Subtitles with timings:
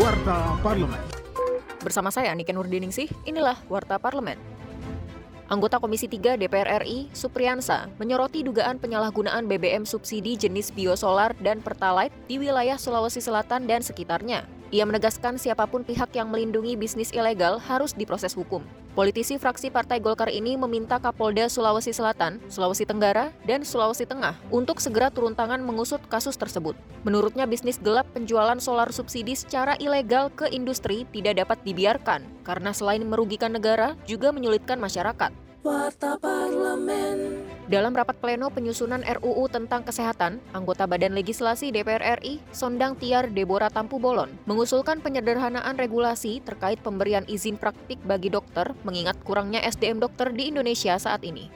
[0.00, 1.04] Warta Parlemen.
[1.84, 4.40] Bersama saya Niken Nurdiningsih, inilah Warta Parlemen.
[5.52, 12.16] Anggota Komisi 3 DPR RI, Supriyansa, menyoroti dugaan penyalahgunaan BBM subsidi jenis biosolar dan pertalite
[12.24, 14.48] di wilayah Sulawesi Selatan dan sekitarnya.
[14.72, 18.64] Ia menegaskan siapa pun pihak yang melindungi bisnis ilegal harus diproses hukum.
[18.96, 24.80] Politisi fraksi Partai Golkar ini meminta Kapolda Sulawesi Selatan, Sulawesi Tenggara, dan Sulawesi Tengah untuk
[24.80, 26.72] segera turun tangan mengusut kasus tersebut.
[27.04, 33.04] Menurutnya bisnis gelap penjualan solar subsidi secara ilegal ke industri tidak dapat dibiarkan karena selain
[33.04, 35.51] merugikan negara juga menyulitkan masyarakat.
[35.62, 37.46] Warta Parlemen.
[37.70, 43.70] Dalam rapat pleno penyusunan RUU tentang kesehatan, anggota Badan Legislasi DPR RI, Sondang Tiar Deborah
[43.70, 50.34] Tampu Bolon, mengusulkan penyederhanaan regulasi terkait pemberian izin praktik bagi dokter mengingat kurangnya SDM dokter
[50.34, 51.46] di Indonesia saat ini.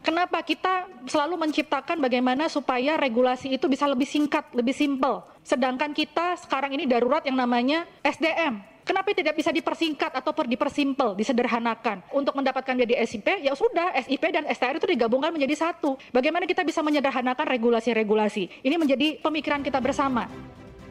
[0.00, 5.28] Kenapa kita selalu menciptakan bagaimana supaya regulasi itu bisa lebih singkat, lebih simpel.
[5.44, 12.06] Sedangkan kita sekarang ini darurat yang namanya SDM, Kenapa tidak bisa dipersingkat atau dipersimpel, disederhanakan?
[12.14, 15.98] Untuk mendapatkan jadi SIP, ya sudah SIP dan STR itu digabungkan menjadi satu.
[16.14, 18.62] Bagaimana kita bisa menyederhanakan regulasi-regulasi?
[18.62, 20.30] Ini menjadi pemikiran kita bersama.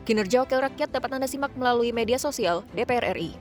[0.03, 3.31] Kinerja Wakil Rakyat dapat Anda simak melalui media sosial DPR RI.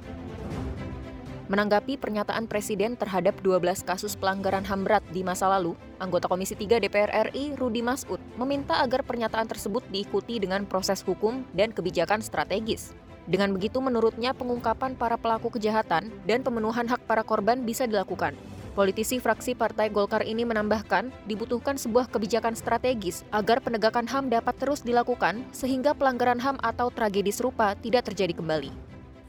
[1.51, 6.79] Menanggapi pernyataan Presiden terhadap 12 kasus pelanggaran HAM berat di masa lalu, anggota Komisi 3
[6.79, 12.97] DPR RI Rudi Masud meminta agar pernyataan tersebut diikuti dengan proses hukum dan kebijakan strategis.
[13.25, 18.37] Dengan begitu menurutnya pengungkapan para pelaku kejahatan dan pemenuhan hak para korban bisa dilakukan.
[18.75, 24.83] Politisi fraksi Partai Golkar ini menambahkan dibutuhkan sebuah kebijakan strategis agar penegakan HAM dapat terus
[24.83, 28.75] dilakukan sehingga pelanggaran HAM atau tragedi serupa tidak terjadi kembali.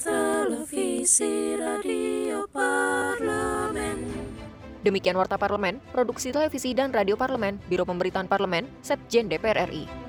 [0.02, 4.02] Televisi Radio Parlemen.
[4.82, 10.05] Demikian Warta Parlemen, Produksi Televisi dan Radio Parlemen, Biro Pemberitaan Parlemen, Setjen DPR RI.